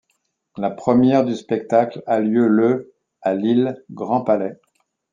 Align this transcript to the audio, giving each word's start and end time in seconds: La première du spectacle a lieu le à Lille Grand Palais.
La 0.57 0.71
première 0.71 1.23
du 1.23 1.35
spectacle 1.35 2.01
a 2.07 2.19
lieu 2.21 2.47
le 2.47 2.91
à 3.21 3.35
Lille 3.35 3.83
Grand 3.91 4.21
Palais. 4.23 4.55